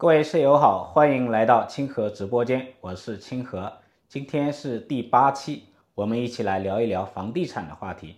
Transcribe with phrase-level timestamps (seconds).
[0.00, 3.70] 各位室友好，欢迎来到清河直播间，我是清河。
[4.08, 8.16] 今天是第八期，我们一起来聊一聊房地产的话题。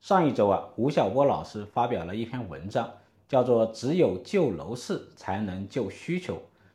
[0.00, 2.88] 上一周啊，吴晓波老师发表了一篇文章，
[3.26, 6.34] 叫做《只有救楼市才能救需求》。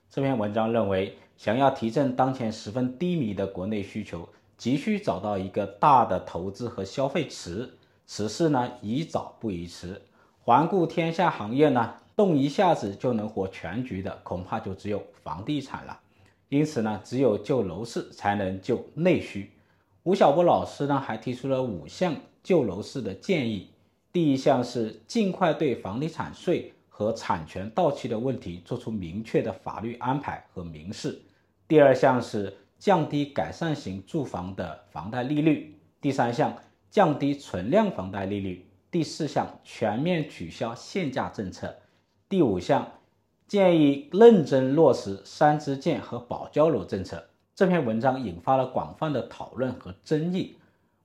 [0.10, 7.78] 这篇文章认为，想要提振当前十分低迷的国内需求，急需找到一个大的投资和消费池。
[8.05, 10.02] 此事呢，宜早不宜迟。
[10.44, 15.97] 环顾天下行业呢，动一下子就能活全局的，恐怕就只有房地产了。
[16.50, 19.50] 因此呢，只有救楼市才能救内需。
[20.04, 22.13] 吴晓波老师呢，还提出了五项
[22.43, 23.69] 救楼市的建议。
[24.11, 31.21] 第一项是尽快对房地产税和产权到期的问题做出明确的法律安排和明示。
[31.69, 35.73] 第二项是降低改善型住房的房贷利率。
[36.02, 36.53] 第三项，
[36.91, 38.67] 降低存量房贷利率。
[38.91, 41.73] 第四项，全面取消限价政策。
[42.30, 42.92] 第五项，
[43.47, 47.25] 建议认真落实三支箭和保交楼政策。
[47.55, 50.55] 这篇文章引发了广泛的讨论和争议。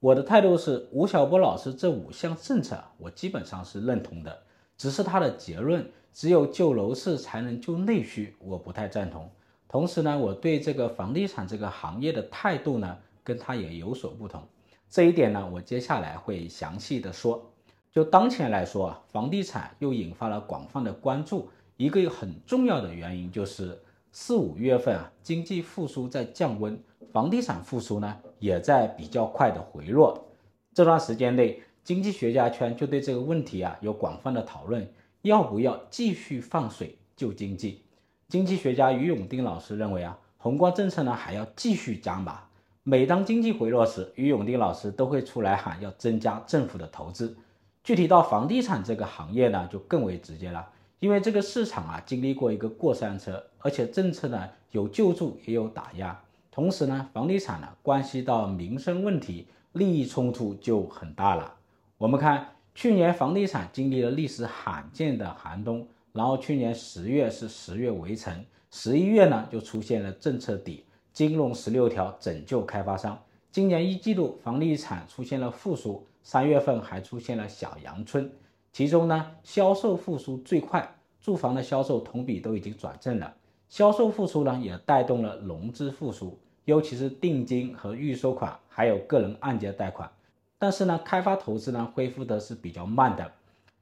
[0.01, 4.43] 我的态度是，吴晓波老师这五项政策，我基本上是认同的。
[4.77, 9.31] 只是他的结论“只有救楼市才能救内需”，我不太赞同。
[9.67, 14.47] 同时呢，我对这个房地产这个行业的态度呢，跟他也有所不同。
[14.91, 17.51] 这一点呢，我接下来会详细的说。
[17.95, 21.49] 就当前来说啊，房地产又引发了广泛的关注。
[21.77, 26.77] 一个很重要的原因就是四五月份啊，经济复苏在降温，
[27.13, 30.27] 房地产复苏呢也在比较快的回落。
[30.73, 34.85] 这段时间内，经济学家圈就对这个问题啊有广泛的讨论，
[35.23, 37.83] 要不要继续放水救经济？
[38.29, 42.41] 经济学家于永定老师认为啊，宏观政策呢还要继续加码。
[42.83, 47.37] 每当经济回落时，于永定老师都会出来喊要增加政府的投资。
[47.85, 50.67] 具体到房地产这个行业呢，就更为直接了，
[51.01, 56.19] 因为这个市场啊经历过一个过山车，而且政策呢有救助也有打压，
[56.51, 61.57] 同时呢房地产呢关系到民生问题，利益冲突就很大了。
[61.99, 73.23] 我们看去年房地产经历了历史罕见的寒冬，然后去年十月是十月围城，十一月呢就出现了政策底，金融十六条拯救开发商，
[73.55, 76.05] 今年一季度房地产出现了复苏。
[76.25, 78.29] 三月份还出现了小阳春，
[78.73, 83.33] 其中呢销售复苏最快，住房的销售同比都已经转正了。
[83.69, 90.11] 销售复苏呢也带动了融资复苏，尤其是定金和预收款，还有个人按揭贷款。
[90.59, 93.31] 但是呢开发投资呢恢复的是比较慢的，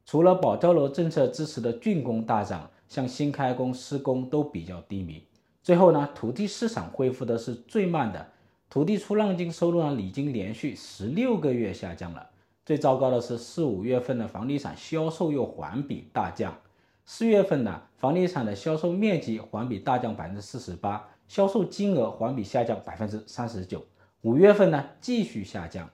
[0.05, 5.25] 除了保交楼政策支持的竣工大涨，像新开工施工都比较低迷。
[5.63, 8.29] 最后呢土地市场恢复的是最慢的，
[8.73, 12.31] 土地出让金收入呢已经连续十六个月下降了。
[12.65, 16.57] 最糟糕的是四五月份的房地产销售又环比大降，
[17.05, 23.85] 四月份呢，房地产的销售面积环比大降百分之四十八，销售金额环比下降百分之三十九。
[24.23, 25.91] 五月份呢继续下降，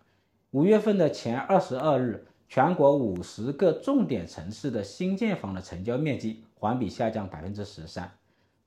[0.53, 8.09] 五月份的前二十二日，全国五十个重点城市的新建房的成交面积环比下降百分之十三。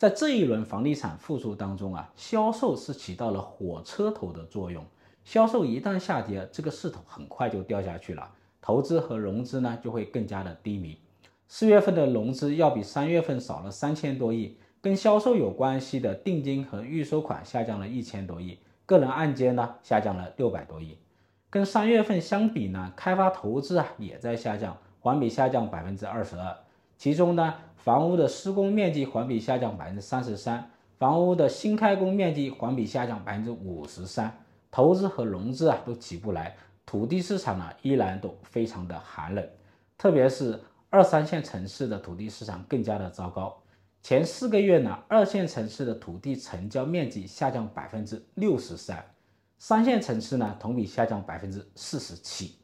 [0.01, 4.84] 在这一轮房地产复苏当中啊，销售是起到了火车头的作用。
[5.23, 8.28] 销售一旦下跌，这个势头很快就掉下去了，
[8.59, 10.97] 投资和融资呢就会更加的低迷。
[11.47, 18.57] 四月份的融资要比三月份少了三千多亿，跟销售有关系的定金和预收款下降了一千多亿，
[18.88, 20.97] 个人按揭呢下降了六百多亿。
[21.51, 26.57] 跟三月份相比呢，开发投资啊也在下降，环比下降百分之二十二。
[27.01, 30.69] 其中呢，房屋的施工面积环比下降百分之三十三，
[31.00, 34.31] 房屋的新开工面积环比下降百分之五十三。
[34.69, 39.44] 投资和融资啊都起不来，土地市场呢依然都非常的寒冷，
[39.97, 43.57] 特别是二三线城市的土地市场更加的糟糕。
[44.03, 49.03] 前四个月呢，二线城市的土地成交面积下降百分之六十三，
[49.57, 52.61] 三线城市呢同比下降百分之四十七。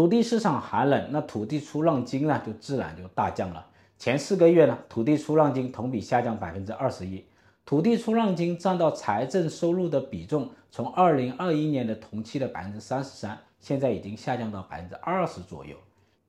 [0.00, 3.66] 土地市场寒冷，那土地出让金呢就自然就大降了。
[3.98, 7.22] 前四个月呢，土地出让金同比下降百分之二十一。
[7.66, 15.76] 土地出让金占到财政收入的比重，从二零二一年的同期的百分之三十三，现在已经下降到百分之二十左右。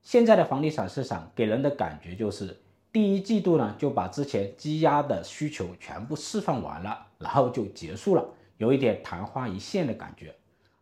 [0.02, 2.60] 现在的房地产市场给人的感觉就是，
[2.92, 8.26] 第一季度呢就把之前积压的需求全部释放完了，然后就结束了，
[8.58, 10.36] 有一点昙花一现的感觉。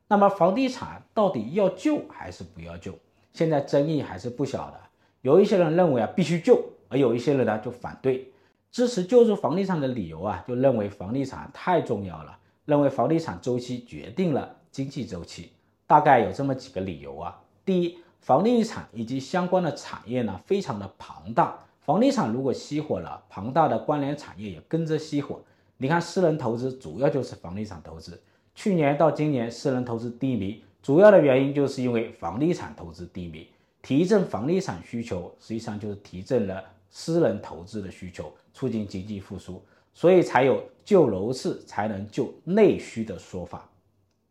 [0.09, 2.91] 那么房地产到底要救还是不要救？
[3.31, 4.79] 现在争议还是不小的。
[5.21, 6.59] 有一些人认为啊必须救，
[6.89, 8.33] 而有一些人呢就反对。
[8.71, 12.35] 支持救助房地产的理由啊，就认为房地产太重要了，
[12.65, 15.51] 认为房地产周期决定了经济周期，
[15.85, 17.39] 大概有这么几个理由啊。
[17.63, 25.39] 第一，房地产以及相关的产业呢，非常的庞大，房地产如果熄火了，庞大的关联产业也跟着熄火。
[25.77, 28.19] 你看，私人投资主要就是房地产投资。
[28.59, 33.47] 去年到今年，私人投资低迷，主要的原因就是因为房地产投资低迷。
[33.81, 39.63] 提振房地产需求，实际上就是提振了私人投资的需求，促进经济复苏，
[39.93, 43.65] 所以才有救楼市才能救内需的说法。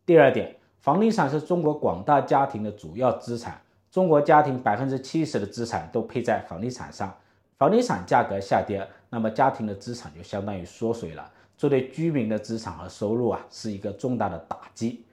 [0.05, 3.59] 第二点，房地产是中国广大家庭的主要资产，
[3.89, 7.11] 中国家庭百分之七十的资产都配在房地产上，
[7.57, 11.31] 房地产价格下跌，那么家庭的资产就相当于缩水了。
[11.59, 15.03] 这对居民的资产和收入啊是一个重大的打击。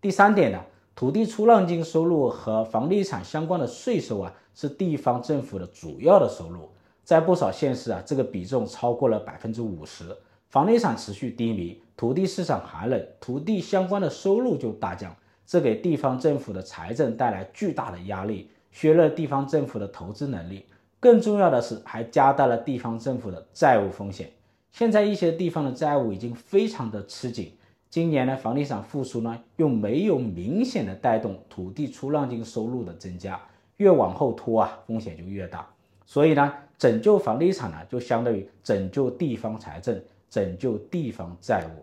[0.00, 0.60] 第三点呢，
[0.94, 6.70] 土地出让金收入和房地产相关的税收啊是地方政府的主要的收入，
[7.02, 10.16] 在不少县市啊这个比重超过了百分之五十。
[10.48, 15.12] 房地产持续低迷，土地市场寒冷，土地相关的收入就大降，
[15.44, 20.64] 这给地方政府的财政带来巨大的压力，削弱地方政府的投资能力。
[21.00, 24.30] 更重要的是，还加大了地方政府的债务风险。
[24.76, 27.50] 现在一些地方的债务已经非常的吃紧，
[27.88, 33.40] 今年呢，房地产复苏呢又没有明显的带动土地出让金收入的增加，
[33.78, 35.66] 越往后拖啊，风险就越大。
[36.04, 41.82] 所以呢，拯救房地产呢，就相当于拯救地方财政，拯救地方债务。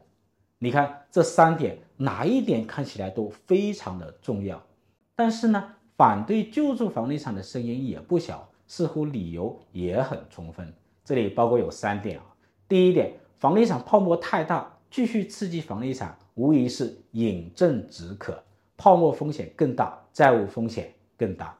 [0.60, 4.62] 你看这三点哪一点看起来都非常的重要，
[5.16, 10.72] 但是呢，反对救助房地产的声音也不小，似乎理由也很充分。
[11.04, 12.26] 这里包括有三点啊。
[12.74, 18.44] 第一点，房地产泡沫太大，继续刺激房地产，无疑是饮鸩止渴，
[18.76, 21.56] 泡沫风险更大，债务风险更大。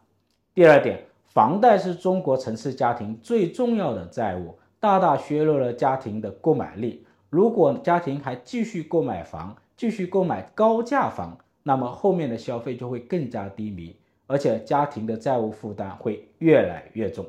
[0.56, 7.06] 第二点，房贷是中国城市家庭最重要的债务，大大削弱了家庭的购买力。
[7.30, 13.96] 如果家庭还继续购买房，继续购买高价房，那么后面的消费就会更加低迷，
[14.26, 17.24] 而且家庭的债务负担会越来越重。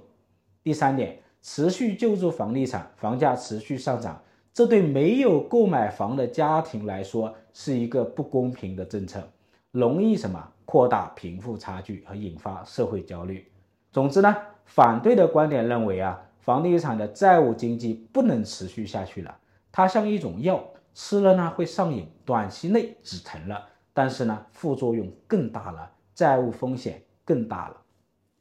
[0.62, 1.18] 第三点。
[1.46, 4.18] 持续救助房地产，房价持续上涨，
[4.54, 9.22] 这对没有购买房的家庭来说是一个不公平的政策，
[9.70, 13.46] 容易什么扩大贫富差距和引发社会焦虑。
[13.92, 19.36] 总之呢，反对的观点认为啊，房地产的债务经济不能持续下去了，
[19.70, 20.64] 它像一种药，
[20.94, 27.76] 吃了呢会上瘾，短期内止疼了，但是呢副作用更大了，债务风险更大了。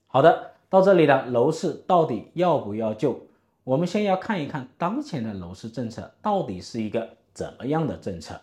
[0.07, 0.52] 好的。
[0.73, 3.27] 到这里了，楼市到底要不要救？
[3.63, 8.41] 我们先要看一看当前的楼市政策到底是一个怎么样的政策。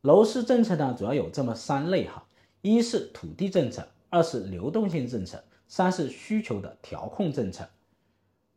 [0.00, 2.24] 楼市政策呢，主要有这么三类哈：
[2.62, 7.64] 一是土地政策，二是流动性政策，三是需求的调控政策。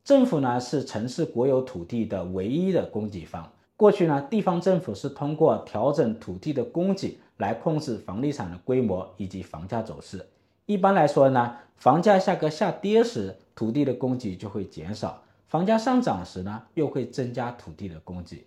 [0.04, 3.48] 政府呢是城市国有土地的唯一的供给方。
[3.78, 10.26] 过去呢，地方政府是通过调整土地的供给来控制房地产的规模以及房价走势。
[10.66, 18.46] 一般来说呢，房价价格下跌时，土地的供给就会减少；房价上涨时呢，又会增加土地的供给。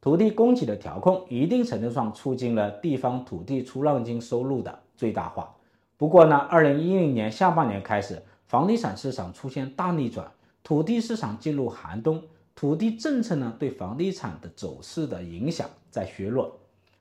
[0.00, 5.54] 土地供给的调控，一定程度上促进了地方土地出让金收入的最大化。
[5.96, 10.28] 不过呢，二零一零年下半年开始，房地产市场出现大逆转，
[10.64, 12.20] 土地市场进入寒冬，
[12.56, 16.58] 土地政策呢对房地产的走势的影响在削弱。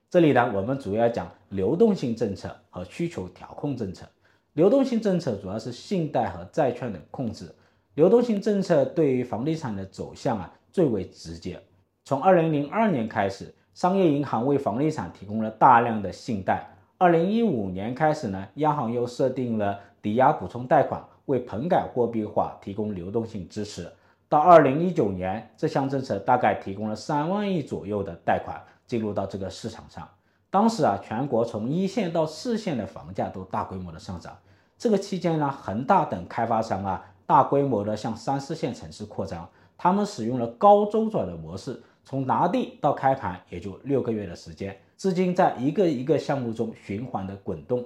[0.09, 4.07] 这里呢，我们主要讲流动性政策和需求调控政策。
[4.53, 7.53] 流动性政策主要是信贷和债券的控制。
[7.93, 11.61] 流动性政策对于房地产的走向啊最为直接。
[12.03, 16.67] 从二零零二年开始，商业银行为房地产提供了大量的信贷。
[16.97, 23.89] 二零一五年开始呢，央行又设定了抵押补充贷款，为棚改货币化提供流动性支持。
[24.27, 30.07] 到二零一九年，这项政策大概提供了三万亿左右的贷款进入到这个市场上。
[30.51, 34.37] 当时啊，全国从一线到四线的房价都大规模的上涨。
[34.77, 39.49] 这个期间呢，恒大等开发商啊，大规模的向三四线城市扩张。
[39.77, 47.85] 他们使用了高周转的模式，从拿地到开盘也就六个月的时间，资金在一个一个项目中循环的滚动。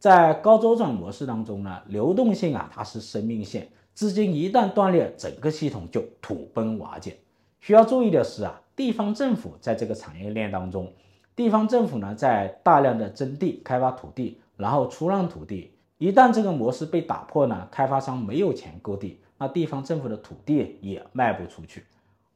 [0.00, 7.16] 在高周转模式当中呢，流动性啊，它是生命线，资金一旦断裂，整个系统就土崩瓦解。
[7.60, 10.92] 需要注意的是啊，地方政府在这个产业链当中。
[11.40, 15.72] 地方政府呢，在大量的征地开发土地，然后出让土地。
[15.96, 21.86] 一旦这个模式被打破呢，开发商没有钱购地，那地方政府的土地也卖不出去。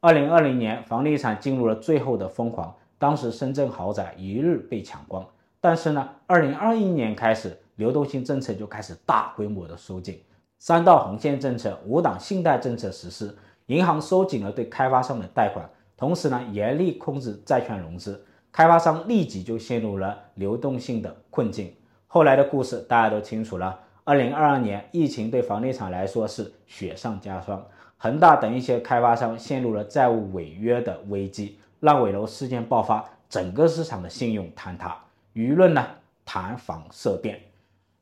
[0.01, 5.23] 二零二零年，房地产进入了最后的疯狂，当时深圳豪宅一日被抢光。
[5.61, 10.19] 但是呢，二零二一年开始，流动性政策就开始大规模的收紧，
[10.59, 18.25] 三道红线政策、五档信贷政策实施，银行收紧了对开发商的贷款，同时呢，严厉控制债券融资。
[18.57, 21.75] 开发商立即就陷入了流动性的困境。
[22.07, 23.81] 后来的故事大家都清楚了。
[24.05, 34.97] 二零二二年疫情对房地产来说是雪上加霜，恒大等一些开发商陷入了债务违约的危机，烂尾楼事件爆发，整个市场的信用坍塌，
[35.35, 35.85] 舆论呢
[36.25, 37.41] 谈房色变。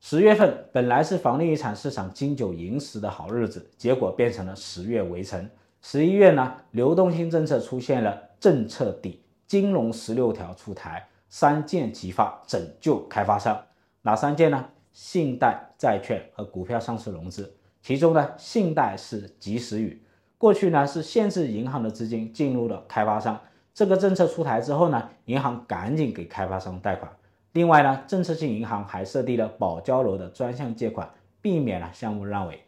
[0.01, 5.49] 十月份本来是房地产市场金九银十的好日子，结果变成了十月围城。
[5.81, 13.67] 十一月呢，流动性政策出现了政策底，金融十六条出台，三箭齐发拯救开发商。
[14.01, 14.65] 哪三箭呢？
[14.95, 17.55] 信贷、债券和股票上市融资。
[17.83, 20.03] 其中呢，信贷是及时雨，
[20.39, 23.39] 过去呢是限制银行的资金进入了开发商。
[23.75, 27.13] 这个政策出台之后呢，银行赶紧给开发商贷款。
[27.53, 31.11] 另外呢，政策性银行还设立了保交楼的专项借款，
[31.43, 32.59] 避免了项目烂尾。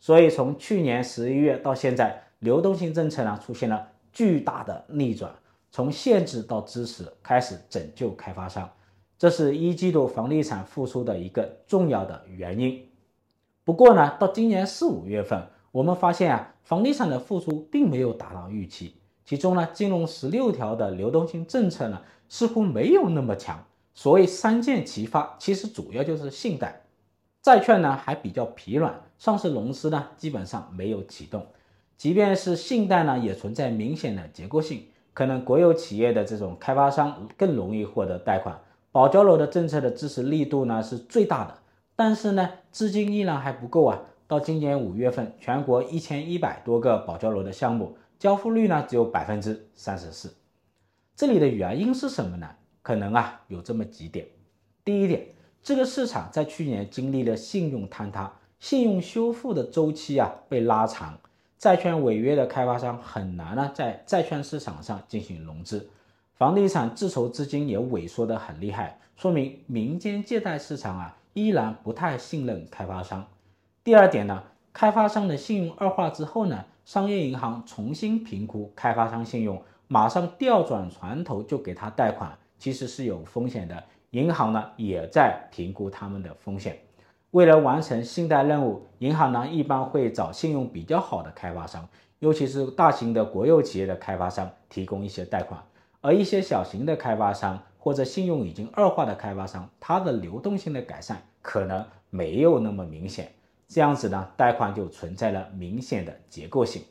[0.00, 5.32] 所以从去年十一月到现在，流动性政策呢出现了巨大的逆转，
[5.74, 8.70] 从限制到支持，开始拯救开发商，
[9.18, 12.88] 这是一季度房地产复苏的一个重要的原因。
[13.64, 23.66] 不过呢，到今年四五月份，我们发现啊，房地产的复苏并没有达到预期，其中呢，金融十六条的流动性政策呢似乎没有那么强。
[23.94, 26.84] 所谓三箭齐发，其实主要就是信贷、
[27.42, 31.44] 债券呢还比较疲软，上市融资呢基本上没有启动。
[31.96, 38.60] 即便是信贷呢，也存在明显的结构性，可能国有企业的这种开发商更容易获得贷款。
[38.92, 41.58] 保交楼的政策的支持力度呢是最大的，
[41.96, 44.02] 但是呢，资金依然还不够啊。
[44.26, 50.34] 到今年五月份，全国一千一百多个保交楼的项目交付率呢只有百分之三十四。
[51.14, 52.48] 这里的原因是什么呢？
[52.82, 54.26] 可能啊有这么几点。
[54.84, 55.26] 第一点，
[55.62, 61.18] 这个市场在去年经历了信用坍塌、信用修复的周期啊被拉长。
[61.64, 65.88] 债券违约的开发商很难呢，在债券市场上进行融资，
[66.34, 73.26] 房地产自筹资金也萎缩的很厉害，说明民间借贷市场啊依然不太信任开发商。
[73.82, 74.42] 第二点呢，
[74.74, 83.82] 开发商的信用恶化之后呢，商业银行重新评估开发商信用，马上调转船头就给他贷款，其实是有风险的。
[84.10, 86.78] 银行呢也在评估他们的风险。
[87.34, 91.88] 为了完成信贷任务，银行呢一般会找信用比较好的开发商，
[92.20, 95.60] 尤其是大型的国有企业的开发商提供一些贷款，
[96.00, 103.32] 而一些小型的开发商或者信用已经恶化的开发商，它的流动性的改善可能没有那么明显，
[103.66, 106.82] 这样子呢，贷款就存在了明显的结构性。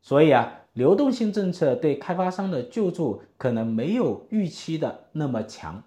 [0.00, 5.82] 所以啊，流动性政策对开发商的救助可能没有预期的那么强。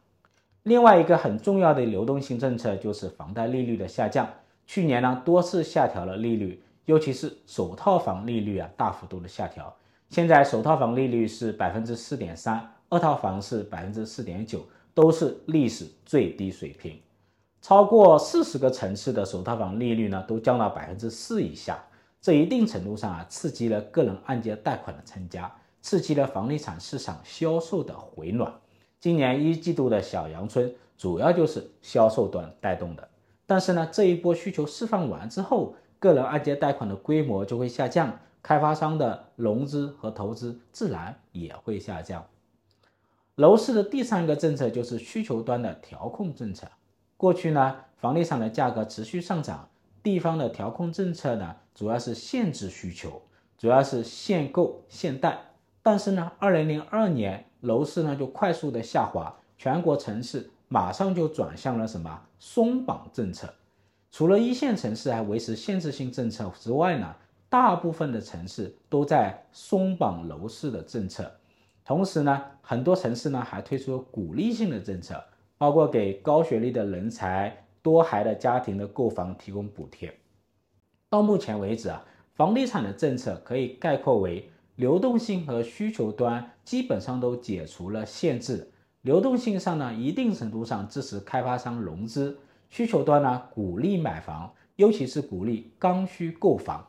[0.66, 4.28] 另外一个很重要的流动性政策就是房贷利率的下降。
[4.66, 9.72] 去年呢多次下调了利率，尤其是首套房利率啊大幅度的下调。
[10.10, 17.00] 现在首套房利率是百分之四点三，二套房是百分之四点九，都是历史最低水平。
[17.62, 21.78] 超过四十个城市的首套房利率呢都降到百分之四以下，
[22.20, 28.52] 这一定程度上啊刺激了个人按揭贷款的增加，刺激了房地产市场销售的回暖。
[29.06, 33.08] 今年一季度的小阳春主要就是销售端带动的，
[33.46, 42.26] 但是呢，这一波需求释放完之后，个人按揭贷款的规模就会下降，开发商的融资和投资自然也会下降。
[43.36, 46.66] 楼市的第三个政策就是需求端的调控政策。
[47.16, 49.70] 过去呢，房地产的价格持续上涨，
[50.02, 53.22] 地方的调控政策呢，主要是限制需求，
[53.56, 55.38] 主要是限购限贷。
[55.86, 57.46] 但是呢，二零零二年。
[57.62, 63.52] 楼市呢就快速的下滑，全国城市马上就转向了什么松绑政策。
[64.12, 67.16] 除了一线城市还维持限制性政策之外呢，
[67.50, 71.32] 大部分的城市都在松绑楼市的政策。
[71.84, 75.20] 同时呢，很多城市呢还推出了鼓励性的政策，
[75.58, 80.14] 包括给高学历的人才、多孩的家庭的购房提供补贴。
[81.10, 84.48] 到目前为止啊，房地产的政策可以概括为。
[84.76, 92.36] 流动性和需求端基本上都解除了限制，流动性上呢，一定程度上支持开发商融资；
[92.70, 96.88] 需求端呢，鼓励买房，尤其是鼓励刚需购房。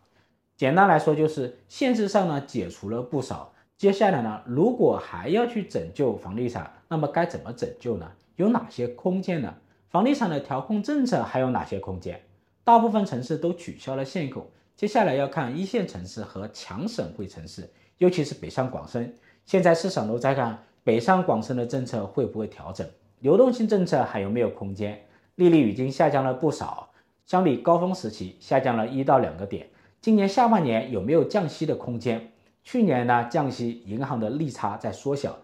[0.56, 3.52] 简单来说，就是限制上呢解除了不少。
[3.76, 8.10] 接下来呢，如果还要去拯救房地产，那么该怎么拯救呢？
[8.36, 9.54] 有哪些空间呢？
[9.90, 12.20] 房地产的调控政策还有哪些空间？
[12.64, 14.50] 大部分城市都取消了限购。
[14.76, 17.66] 接下来要看一线城市和强省会城市，
[17.96, 19.14] 尤其是北上广深。
[19.46, 22.86] 现在市场都在看北上广深的政策会不会调整，
[23.20, 25.02] 流动性政策还有没有空间？
[25.36, 26.90] 利率已经下降了不少，
[27.24, 29.66] 相比高峰时期下降了一到两个点。
[30.02, 32.32] 今年下半年有没有降息的空间？
[32.62, 35.38] 去年呢降息，银行的利差在缩小，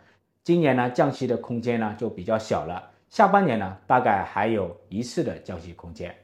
[0.44, 2.90] 今年呢降息的空间呢就比较小了。
[3.08, 6.14] 下半年呢大概还有一次的降息空间。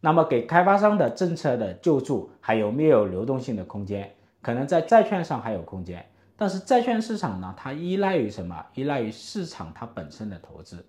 [0.00, 4.14] 那么，给开发商的政策的救助还有没有流动性的空间？
[4.40, 8.64] 可能在债券上还有空间，但是债券市场呢，它依赖于什么？
[8.74, 10.86] 依赖于市场它本身的投资。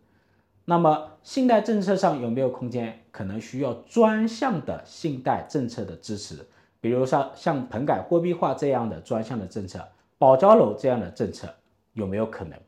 [0.66, 3.00] 那么信贷政策上有没有空间？
[3.10, 6.48] 可能需要专项的信贷政策的支持，
[6.80, 9.88] 比如说像棚改货币化这样的专项的政策，
[10.20, 11.56] 保交楼这样的政策
[11.94, 12.60] 有没有可能？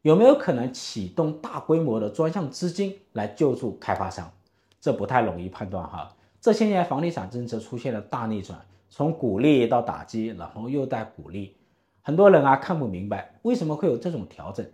[0.00, 4.32] 有没有可能启动大规模的专项资金来救助开发商？
[4.82, 6.14] 这不太容易判断哈。
[6.42, 8.60] 这些年房地产政策出现了大逆转，
[8.90, 11.56] 从鼓励到打击，然后又带鼓励，
[12.02, 14.66] 很多人啊看不明白为什么会有这种调整。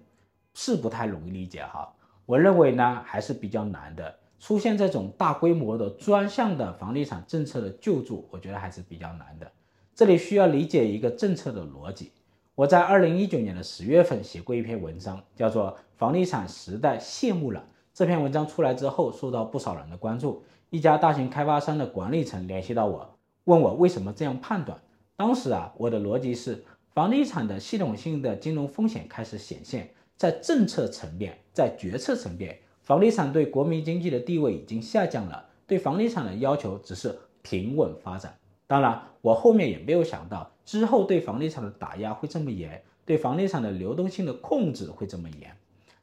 [0.54, 1.88] 是不太容易理解哈，
[2.26, 4.12] 我认为呢还是比较难的。
[4.40, 9.48] 出现这种大规模的专项的房地产政策的救助，我觉得还是比较难的。
[9.94, 12.10] 这里需要理解一个政策的逻辑。
[12.56, 17.60] 我在二零一九年的十月份写过一篇文章，叫做《房地产时代谢幕了》。
[17.98, 20.44] 这篇文章出来之后，受到不少人的关注。
[20.70, 24.80] 一家大型开发商的管理层联系到我，问我为什么这样判断。
[25.16, 26.64] 当时啊，我的逻辑是，
[26.94, 29.90] 房地产的系统性的金融风险开始显现。
[30.16, 35.46] 在政策层面，在决策层面，房地产对国民经济的地位已经下降了。
[35.66, 38.32] 对房地产的要求只是平稳发展。
[38.68, 45.50] 当然，我后面也没有想到之后对房地产的打压会这么严，对房地产的流动性的控制会这么严。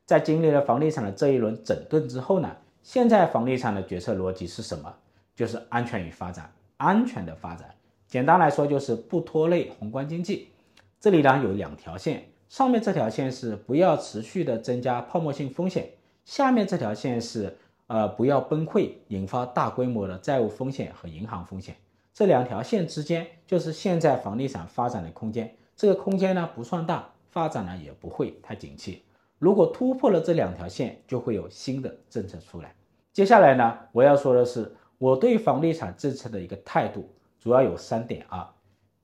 [0.06, 4.94] 在经历了房地产的这一轮整顿之后呢，现在房地产的决策逻辑是什么？
[5.36, 7.70] 就是安全与发展，安全的发展。
[8.08, 10.50] 简单来说，就是不拖累宏观经济。
[11.00, 12.26] 这里呢有两条线。
[12.48, 15.90] 上面这条线是不要持续的增加泡沫性风险，
[16.24, 17.58] 下面这条线是
[17.88, 21.76] 呃不要崩溃，引发大规模的债务风险和银行风险。
[22.14, 29.02] 这两条线之间就是现在房地产发展的空间，这个空间呢不算大，发展呢也不会太景气。
[29.46, 32.74] 如果突破了这两条线，就会有新的政策出来。
[33.14, 37.08] 接下来呢，我要说的是我对房地产政策的一个态度，
[37.40, 38.52] 主要有三点啊。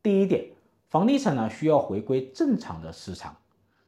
[0.01, 0.43] 第一点。
[0.89, 3.38] 房地产呢需要回归正常的市场，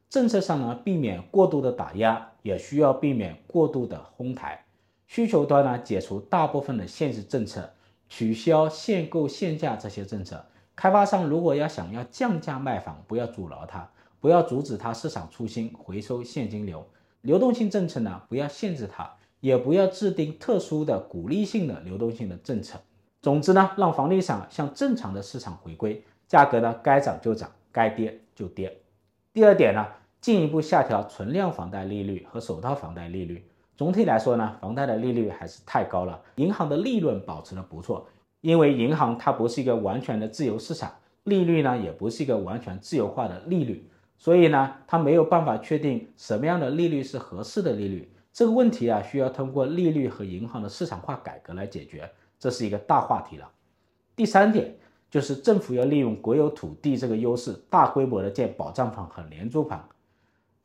[0.08, 4.64] 政策上呢避免过度的打压，也需要避免过度的哄抬。
[5.08, 7.68] 需求端呢解除大部分的限制政策，
[8.08, 10.46] 取消限购限价这些政策。
[10.76, 13.90] 开发商如果要想要降价卖房，不要阻挠他，
[14.24, 16.82] 不要阻止它市场出新，回收现金流。
[17.20, 22.80] 流动性政策呢不要限制它，也不要制定特殊的鼓励性的流动性的政策。
[23.20, 26.02] 总之呢，让房地产向正常的市场回归。
[26.26, 28.74] 价格呢，该涨就涨，该跌就跌。
[29.34, 29.86] 第二点呢，
[30.22, 33.46] 进一步下调存量房贷利率和首套房贷利率。
[33.76, 38.08] 总体来说呢，房贷的利率还是太高了，银行的利润保持的不错，
[38.40, 40.90] 因为银行它不是一个完全的自由市场，
[41.24, 43.86] 利率呢也不是一个完全自由化的利率，
[44.24, 48.10] 所以呢，他没有办法确定什么样的利率是合适的利率。
[48.32, 53.46] 这个问题啊，需要通过利率和银行的市场化改革来解决，这是一个大话题了。
[54.16, 54.74] 第三点。
[55.10, 59.88] 就是政府要利用国有土地这个优势，大规模的建保障房和廉租房。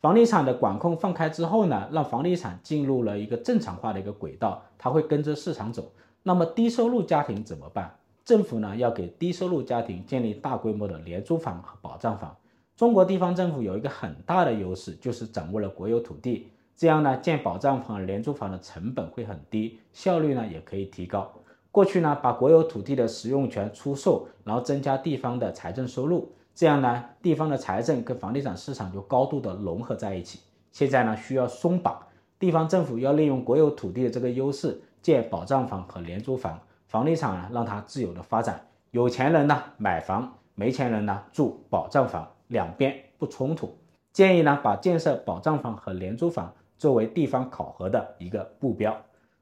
[0.02, 5.91] 房地产的管控放开之后呢，让房地产进入了一个正常化的一个轨道，它会跟着市场走。
[6.24, 7.95] 那么低收入家庭怎么办？
[8.26, 12.36] 政府呢要给低收入家庭建立大规模的廉租房和保障房。
[12.80, 21.30] 中国地方政府有一个很大的优势，就是掌握了国有土地，这样呢建保障房廉租房的成本会很低，效率呢也可以提高。
[21.72, 30.39] 过去呢，把国有土地的使用权出售，然后增加地方的财政收入，这样呢，地方的财政跟房地产市场就高度的融合在一起。
[30.72, 32.02] 现在呢，需要松绑，
[32.39, 43.75] 地方政府要利用国有土地的这个优势，建保障房和廉租房，房地产呢让它自由的发展，有钱人呢买房，没钱人呢住保障房，两边不冲突。
[44.12, 48.95] 建议呢把建设保障房和廉租房作为地方考核的一个目标。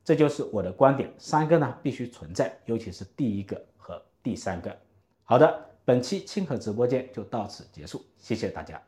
[0.04, 4.74] 这就是我的观点，三个呢必须存在，尤其是第一个和第三个。
[5.24, 8.82] 好的，本期清河直播间就到此结束，谢谢大家。